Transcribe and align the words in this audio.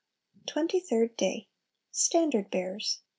23. 0.47 0.51
Twenty 0.51 0.79
third 0.79 1.15
Day. 1.15 1.47
Standard 1.91 2.49
Bearers. 2.49 3.01